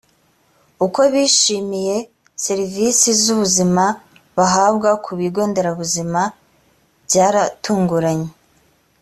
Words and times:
uko 0.85 0.99
bishimiye 1.13 1.97
serivisi 2.45 3.07
z’ 3.21 3.23
ubuzima 3.33 3.83
bahabwa 4.37 4.89
ku 5.03 5.11
bigonderabuzima 5.19 6.21
byaratunguranye. 7.05 8.29